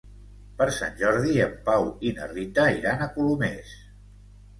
[0.59, 3.75] Per Sant Jordi en Pau i na Rita iran a Colomers.